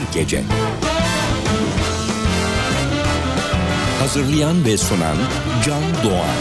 [0.00, 0.44] bir gece.
[4.00, 5.16] Hazırlayan ve sunan
[5.66, 6.36] Can Doğan.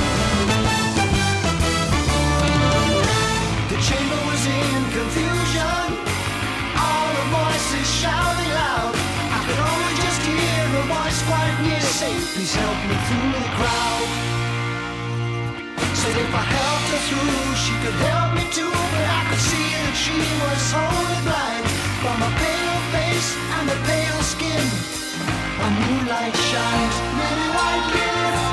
[12.36, 14.08] Please help me through the crowd.
[15.94, 18.72] Said if I helped her through, she could help me too.
[18.72, 21.66] But I could see that she was wholly blind
[22.04, 22.69] by my pain.
[23.20, 24.66] Face and her pale skin,
[25.66, 26.96] a moonlight shines.
[27.20, 28.44] Lily white lilies,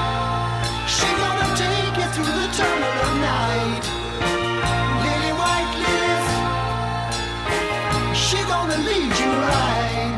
[0.94, 3.84] she gonna take you through the tunnel of night.
[5.04, 6.28] Lily white lilies,
[8.24, 10.15] she gonna lead you right.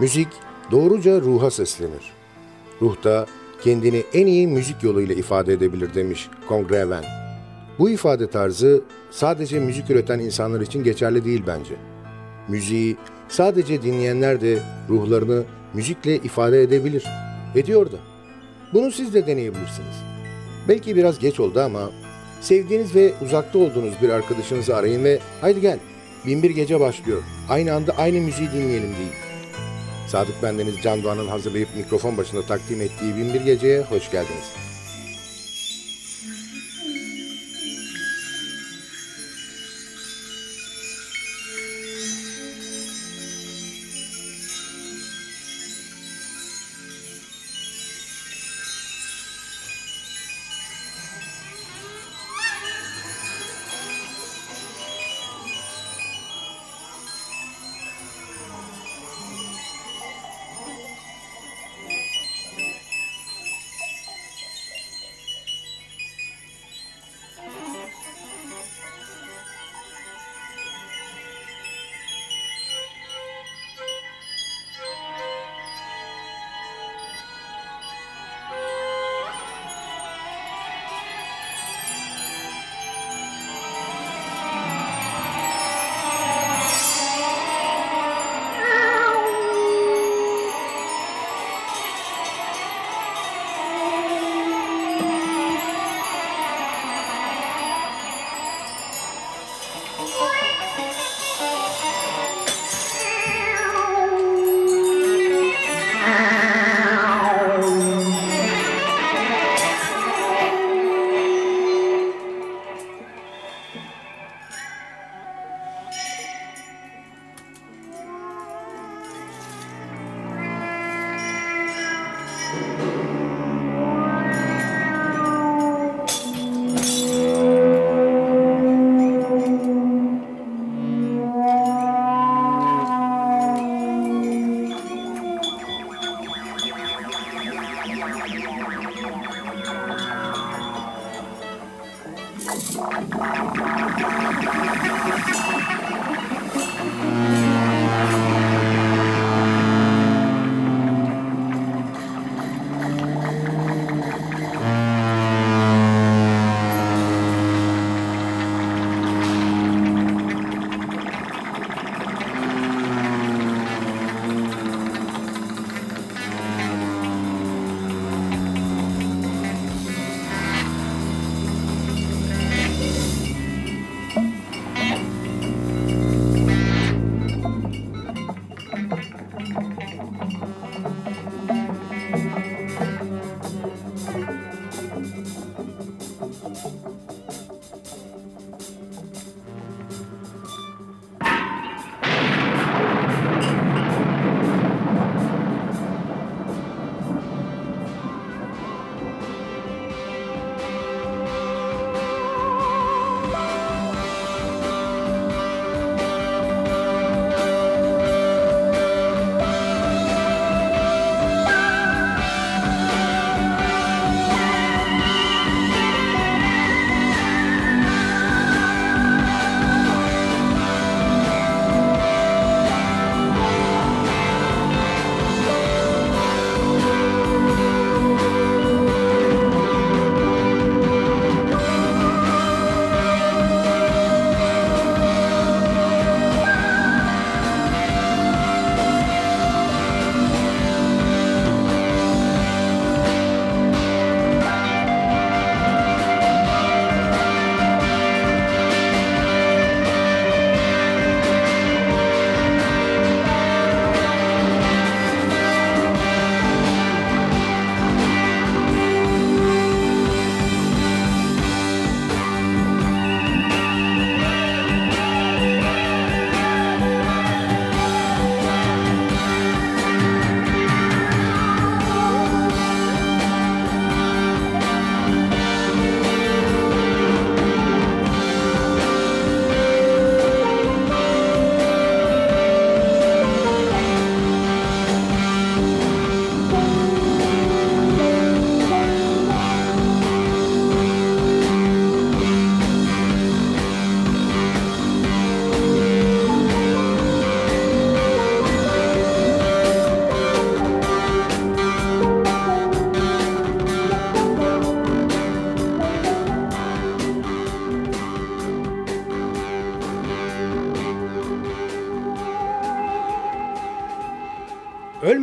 [0.00, 0.28] Müzik
[0.70, 2.12] doğruca ruha seslenir.
[2.82, 3.26] Ruh da
[3.64, 7.04] kendini en iyi müzik yoluyla ifade edebilir demiş Kongreven.
[7.78, 11.74] Bu ifade tarzı sadece müzik üreten insanlar için geçerli değil bence.
[12.48, 12.96] Müziği
[13.28, 15.44] sadece dinleyenler de ruhlarını
[15.74, 17.04] müzikle ifade edebilir.
[17.54, 17.96] Ediyor da.
[18.72, 19.96] Bunu siz de deneyebilirsiniz.
[20.68, 21.90] Belki biraz geç oldu ama
[22.40, 25.78] sevdiğiniz ve uzakta olduğunuz bir arkadaşınızı arayın ve haydi gel
[26.26, 27.22] binbir gece başlıyor.
[27.48, 29.27] Aynı anda aynı müziği dinleyelim deyin.
[30.08, 34.67] Sadık Bendeniz Can Doğan'ın hazırlayıp mikrofon başında takdim ettiği Binbir Gece'ye hoş geldiniz.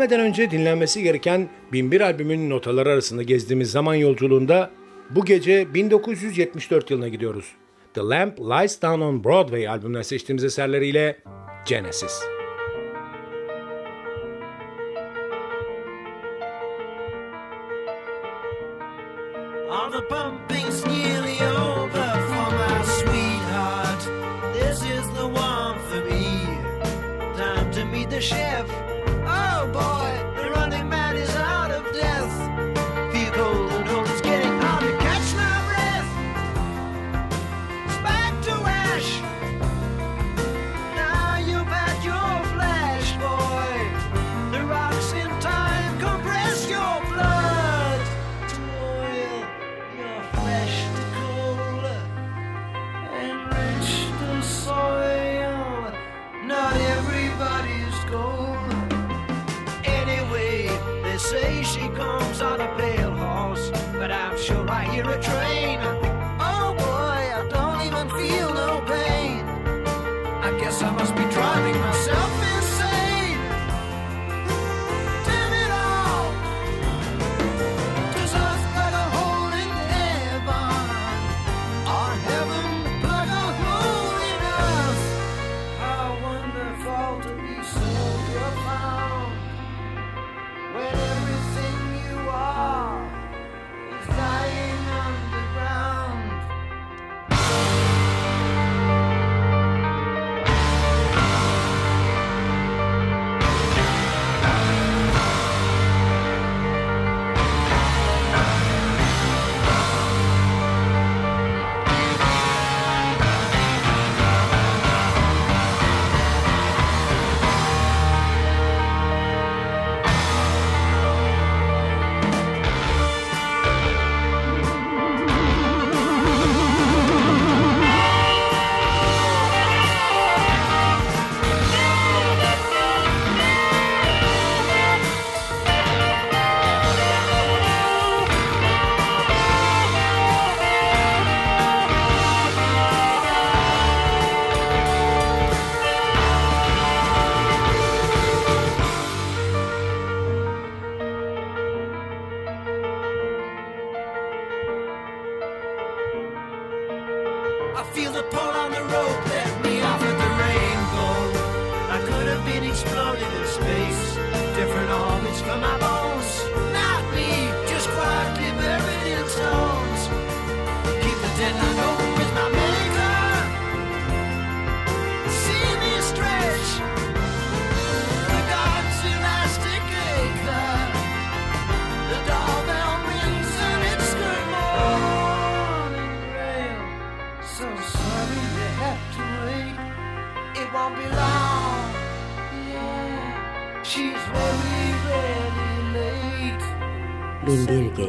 [0.06, 4.72] Ölmeden önce dinlenmesi gereken 1001 albümün notaları arasında gezdiğimiz zaman yolculuğunda
[5.10, 7.52] bu gece 1974 yılına gidiyoruz.
[7.94, 11.20] The Lamp Lies Down on Broadway albümünden seçtiğimiz eserleriyle
[11.68, 12.22] Genesis.
[19.72, 20.16] All the.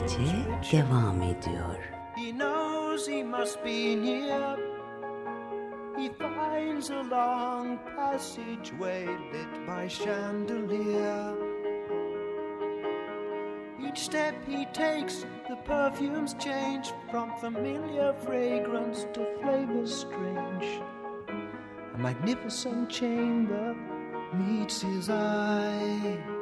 [0.06, 1.82] Gece devam ediyor.
[2.16, 4.56] He knows he must be near.
[5.98, 11.34] He finds a long passageway lit by chandelier.
[13.80, 20.82] Each step he takes, the perfumes change from familiar fragrance to flavors strange.
[21.94, 23.74] A magnificent chamber
[24.34, 26.35] meets his eye.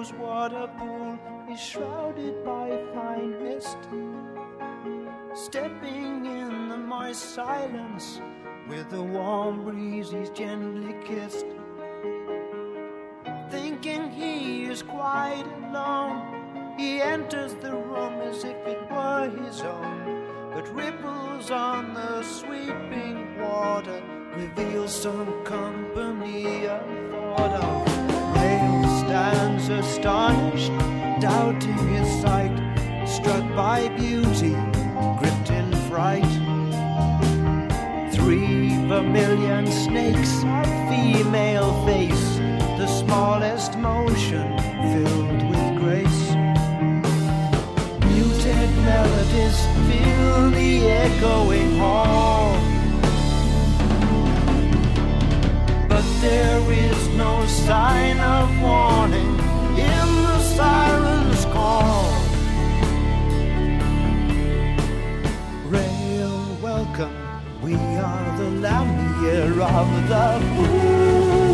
[0.00, 1.18] Rose water pool
[1.52, 3.76] is shrouded by fine mist.
[5.34, 8.18] Stepping in the moist silence
[8.66, 11.44] with the warm breeze he's gently kissed.
[13.50, 20.24] Thinking he is quite alone, he enters the room as if it were his own.
[20.54, 24.02] But ripples on the sweeping water
[24.34, 26.66] reveal some company
[29.70, 30.72] astonished,
[31.20, 32.54] doubting his sight,
[33.06, 34.56] struck by beauty,
[35.18, 36.32] gripped in fright.
[38.12, 42.36] Three vermilion snakes of female face,
[42.78, 44.58] the smallest motion
[44.92, 46.24] filled with grace.
[48.10, 52.52] Muted melodies fill the echoing hall.
[55.88, 59.49] But there is no sign of warning
[59.80, 62.10] in the siren's call.
[65.68, 67.16] Rael, welcome,
[67.62, 69.44] we are the Lamia
[69.78, 71.49] of the moon.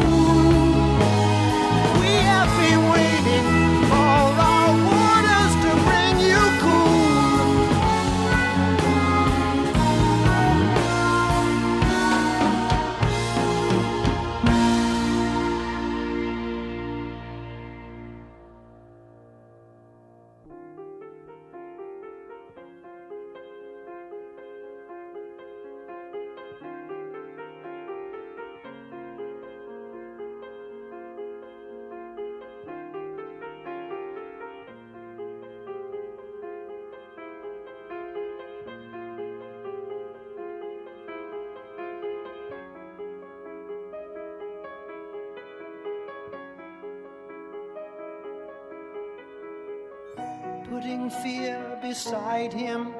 [50.76, 52.94] Putting fear beside him,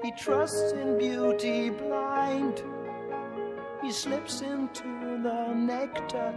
[0.00, 2.62] he trusts in beauty blind.
[3.82, 4.84] He slips into
[5.20, 6.32] the nectar,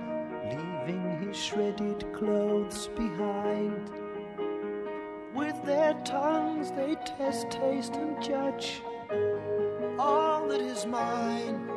[0.50, 3.88] leaving his shredded clothes behind.
[5.36, 8.82] With their tongues they test, taste, and judge
[10.00, 11.70] all that is mine.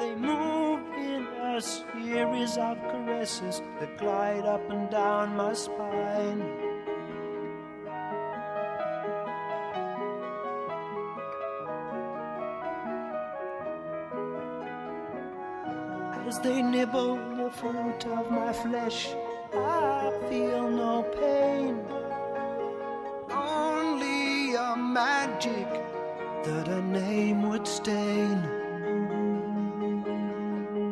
[0.00, 6.69] They move in a series of caresses that glide up and down my spine.
[16.92, 19.14] Nibble the fruit of my flesh,
[19.54, 21.78] I feel no pain.
[23.30, 25.68] Only a magic
[26.44, 28.42] that a name would stain.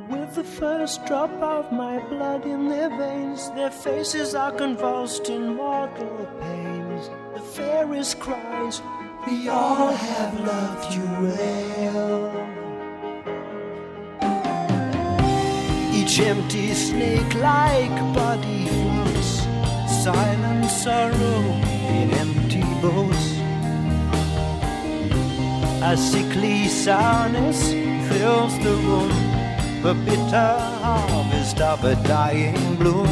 [0.08, 5.56] With the first drop of my blood in their veins, their faces are convulsed in
[5.56, 7.10] mortal pains.
[7.34, 8.80] The fairest cries,
[9.26, 12.47] We all have loved you well.
[16.20, 19.46] Empty snake-like body floats,
[20.02, 21.40] silent sorrow
[21.88, 23.38] in empty boats.
[25.82, 27.70] A sickly sourness
[28.08, 29.12] fills the room,
[29.82, 33.08] the bitter harvest of a dying bloom.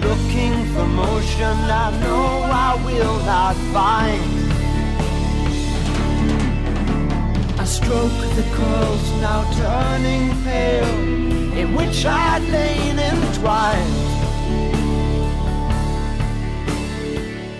[0.00, 4.39] Looking for motion, I know I will not find.
[7.90, 13.94] Stroke the curls now turning pale, in which I'd lain entwined.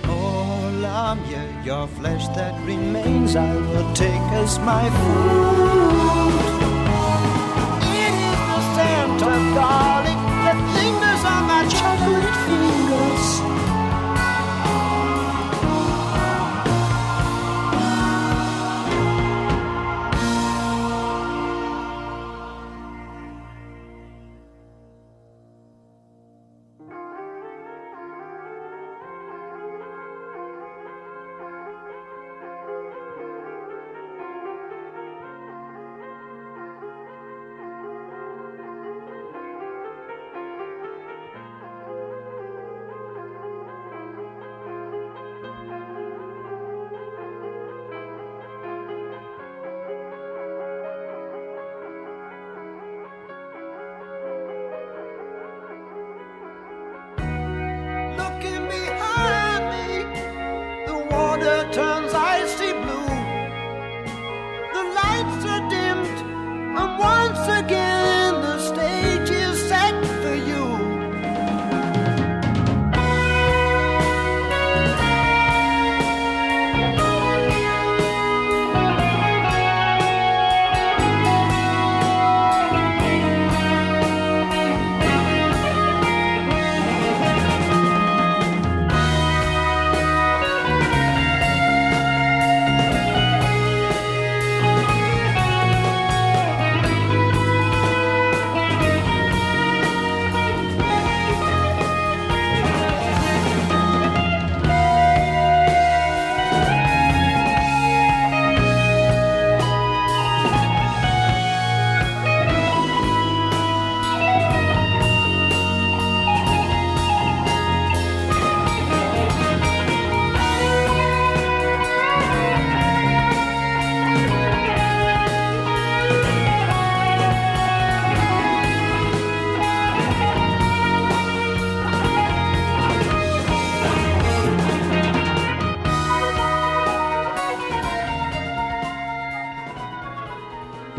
[0.05, 6.31] Oh, lamb, yeah, your flesh that remains, I will take as my food.
[8.05, 9.90] It is the scent of garlic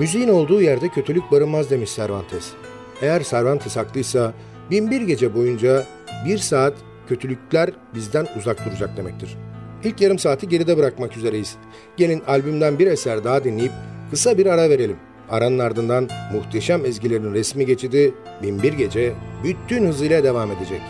[0.02, 2.52] Müziğin olduğu yerde kötülük barınmaz demiş Cervantes.
[3.02, 4.34] Eğer Cervantes haklıysa
[4.72, 5.86] binbir gece boyunca
[6.26, 6.74] bir saat
[7.08, 9.38] kötülükler bizden uzak duracak demektir.
[9.84, 11.56] İlk yarım saati geride bırakmak üzereyiz.
[11.98, 13.72] Gelin albümden bir eser daha dinleyip
[14.12, 14.98] kısa bir ara verelim.
[15.30, 20.82] Aranın ardından muhteşem ezgilerin resmi geçidi Binbir Gece bütün hızıyla devam edecek.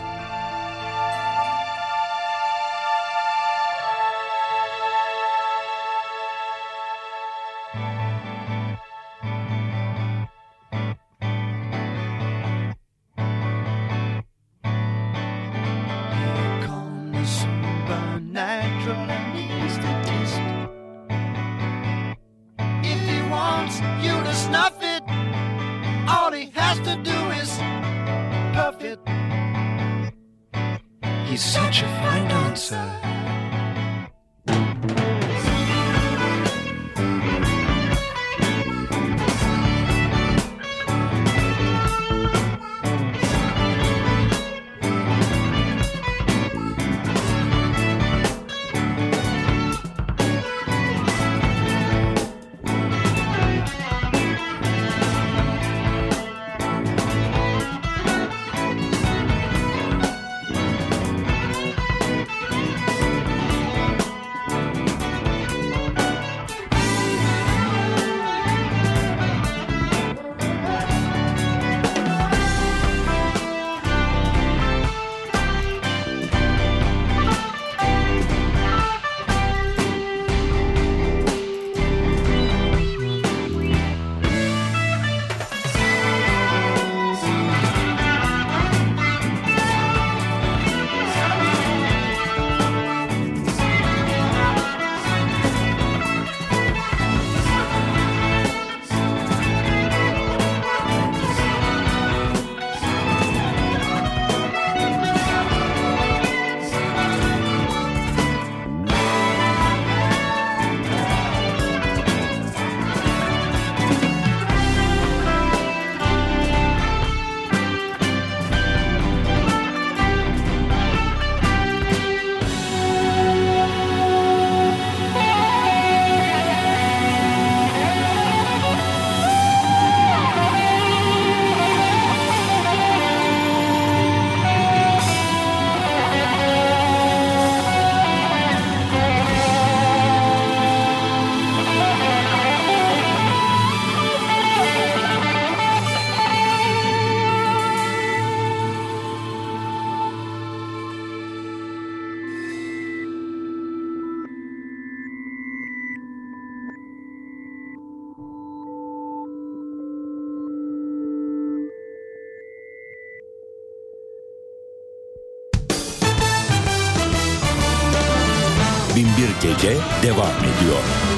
[169.61, 171.10] Gece devam ediyor.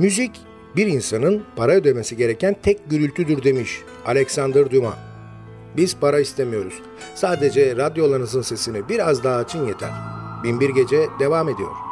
[0.00, 0.40] Müzik
[0.76, 4.94] bir insanın para ödemesi gereken tek gürültüdür demiş Alexander Dumas.
[5.76, 6.74] Biz para istemiyoruz.
[7.14, 9.90] Sadece radyolarınızın sesini biraz daha açın yeter.
[10.44, 11.89] Binbir Gece devam ediyor.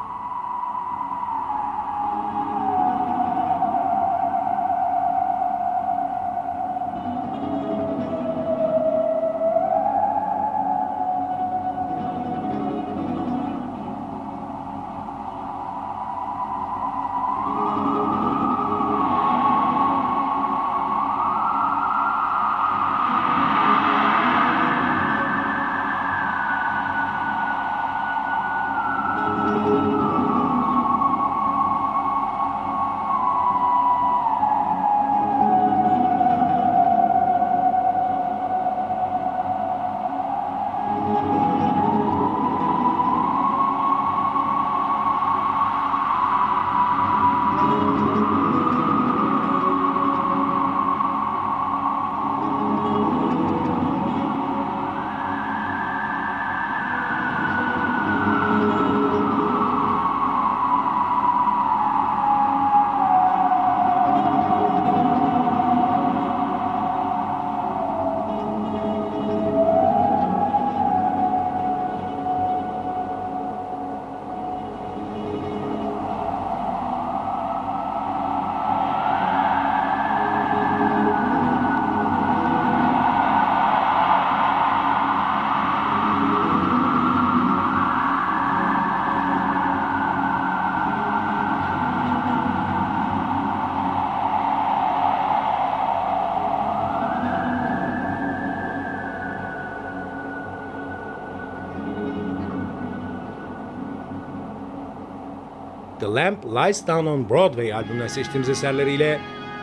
[106.18, 109.20] Lamp Lies Down on Broadway albümünden seçtiğimiz eserleriyle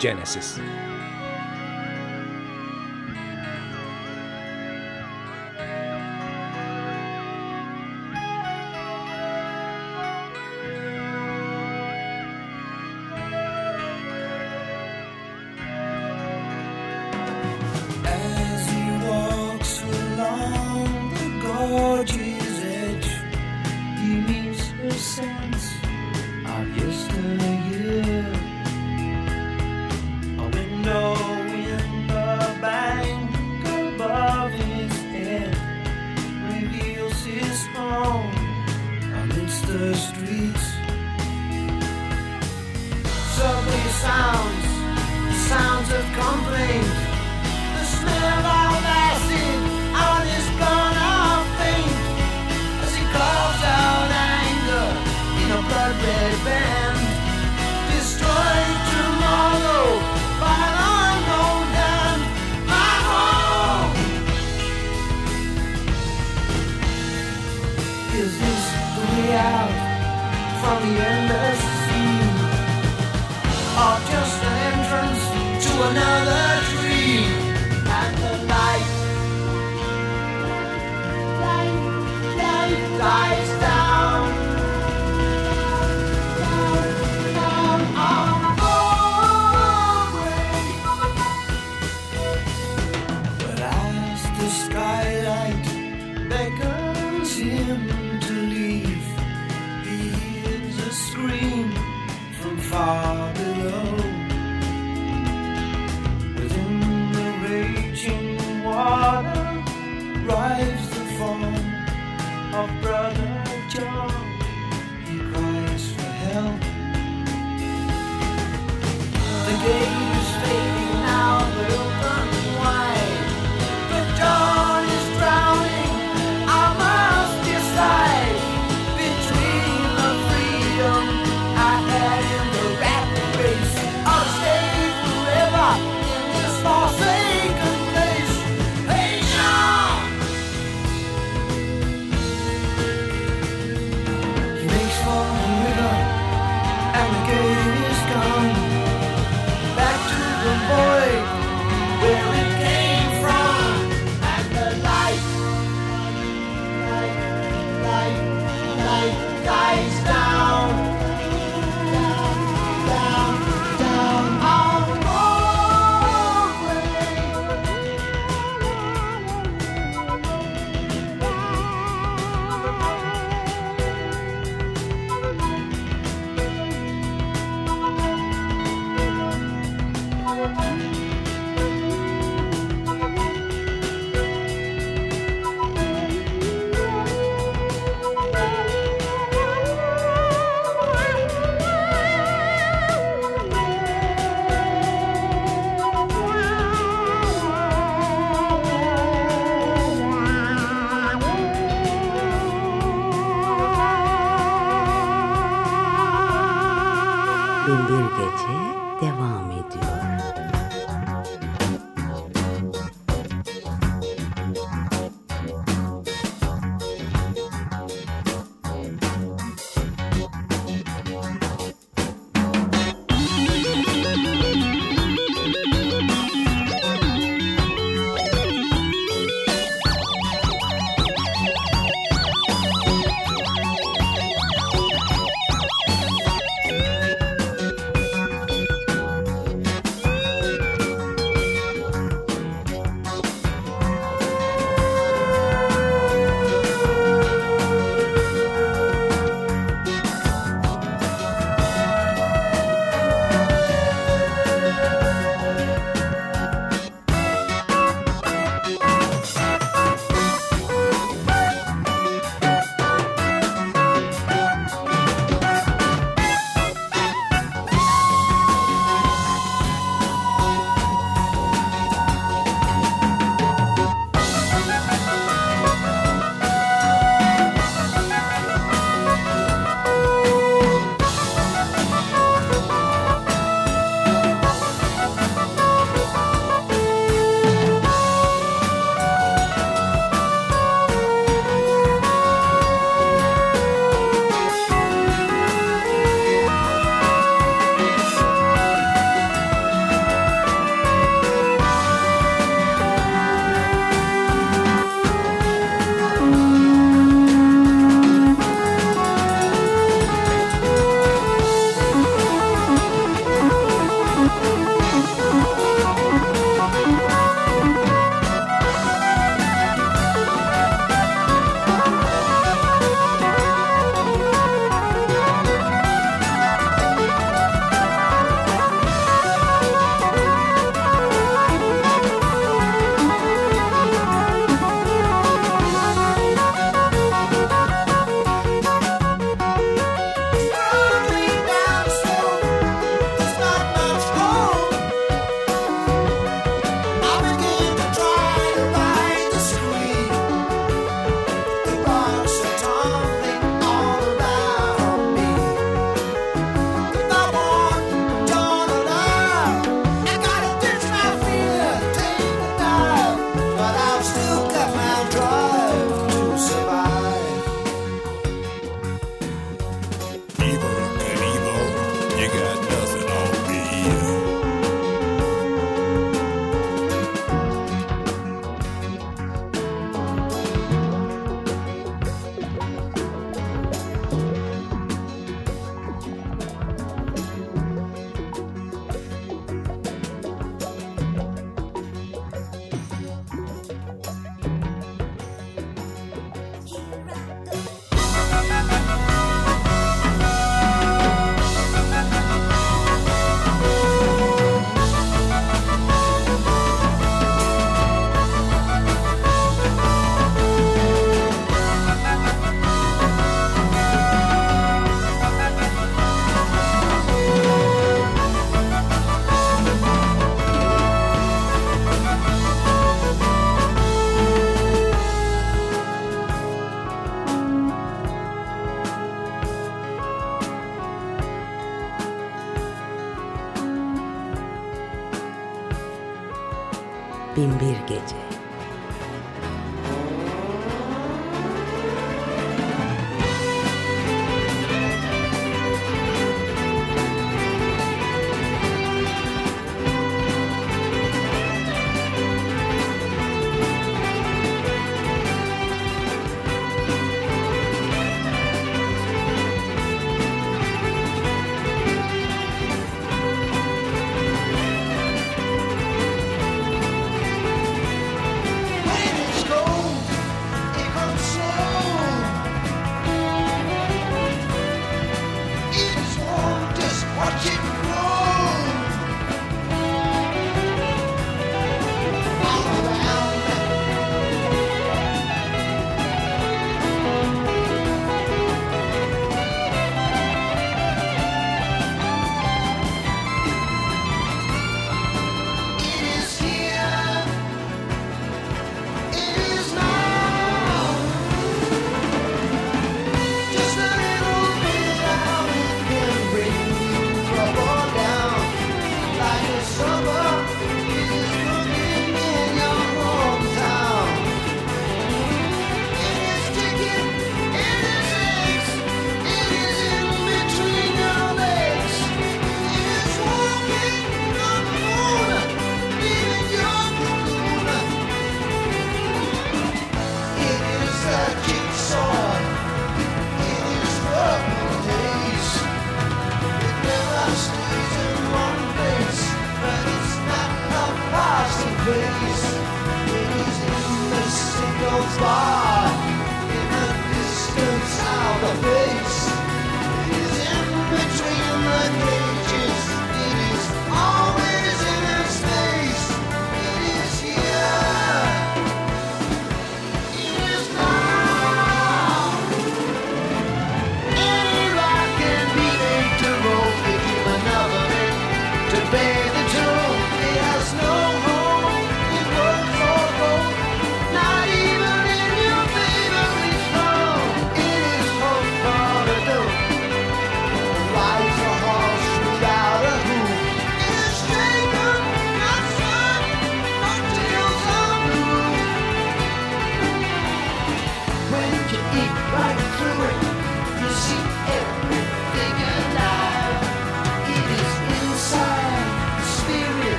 [0.00, 0.58] Genesis.
[0.58, 0.85] As
[70.86, 72.20] the endless sea,
[73.82, 76.45] or just an entrance to another.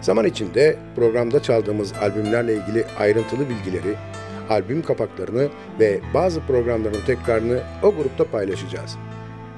[0.00, 3.94] Zaman içinde programda çaldığımız albümlerle ilgili ayrıntılı bilgileri,
[4.50, 5.48] albüm kapaklarını
[5.80, 8.96] ve bazı programların tekrarını o grupta paylaşacağız.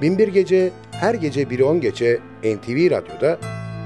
[0.01, 3.37] Binbir Gece her gece 1'i 10 geçe NTV Radyo'da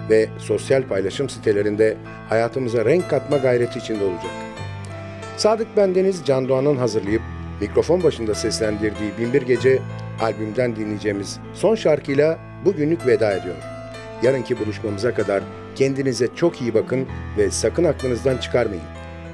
[0.10, 1.98] ve sosyal paylaşım sitelerinde
[2.30, 4.32] hayatımıza renk katma gayreti içinde olacak.
[5.38, 7.22] Sadık Bendeniz Can Doğan'ın hazırlayıp
[7.62, 9.80] mikrofon başında seslendirdiği Binbir Gece
[10.22, 13.56] albümden dinleyeceğimiz son şarkıyla bugünlük veda ediyor.
[14.24, 15.44] Yarınki buluşmamıza kadar
[15.78, 17.08] Kendinize çok iyi bakın
[17.38, 18.84] ve sakın aklınızdan çıkarmayın.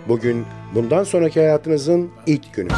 [0.08, 2.70] Bugün bundan sonraki hayatınızın ilk günü.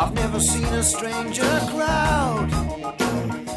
[0.00, 2.50] I've never seen a stranger crowd.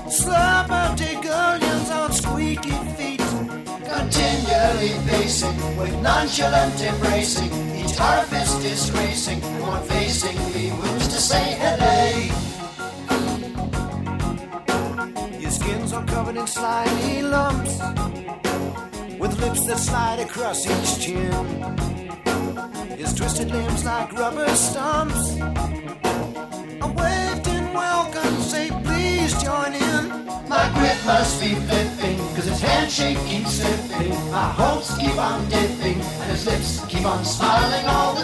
[0.09, 1.59] Sloppy girl,
[1.91, 2.90] on squeaky
[4.81, 12.03] with nonchalant embracing, each orifice disgracing, one facing me moves to say hello.
[15.39, 17.77] Your skins are covered in slimy lumps,
[19.19, 21.45] with lips that slide across each chin.
[22.97, 25.37] His twisted limbs like rubber stumps,
[26.81, 28.35] a waved in welcome,
[29.01, 30.03] please join in?
[30.47, 34.11] My grip must be flipping, cause his handshake keeps slipping.
[34.31, 38.20] My hopes keep on dipping, and his lips keep on smiling all the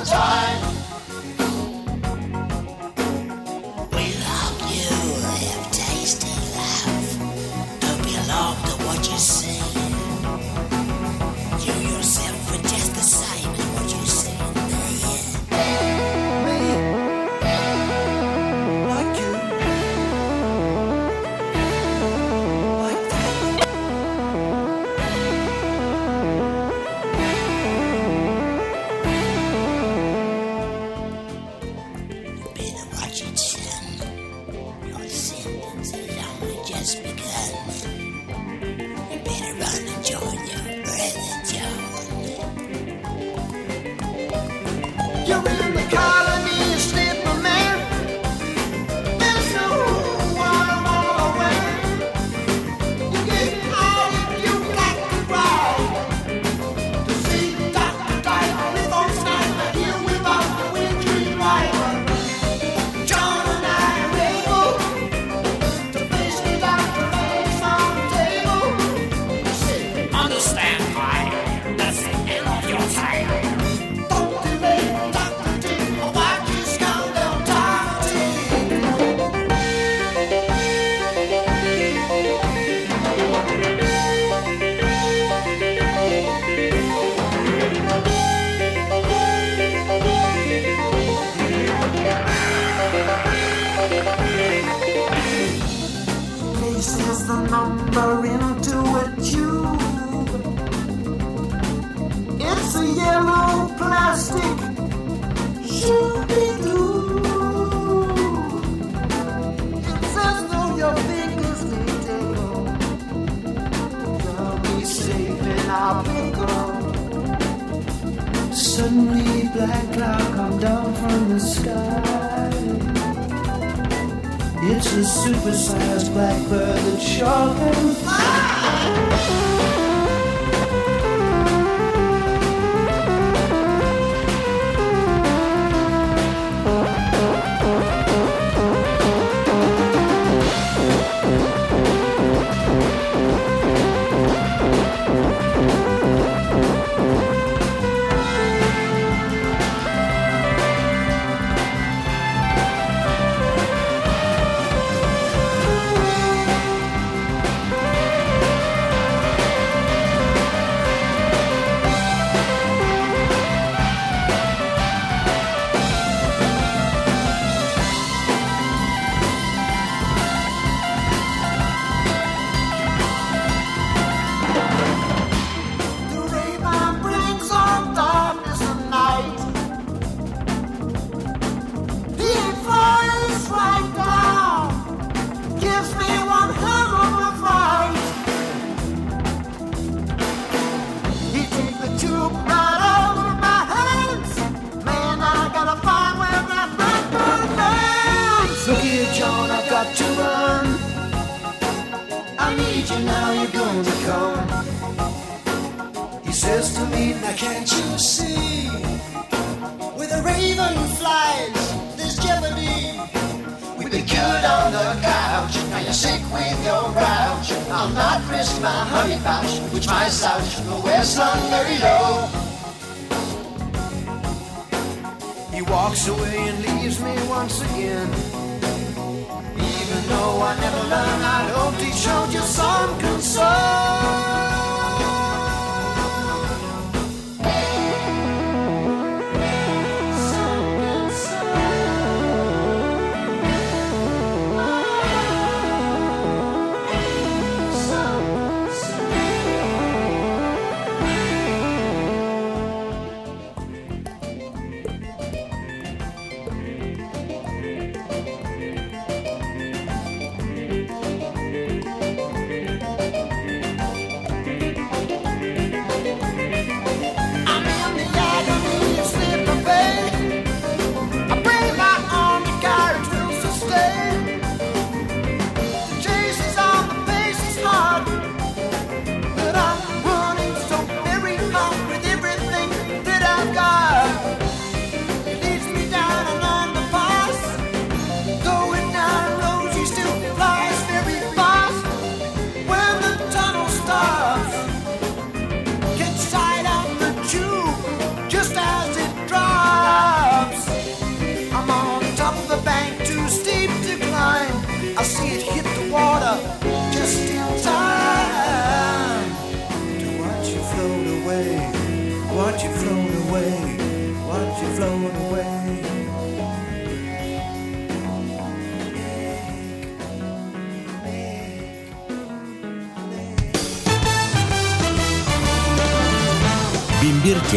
[125.37, 128.06] supersized blackbird that sure can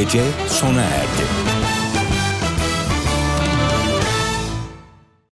[0.01, 1.09] Gece sona erdi.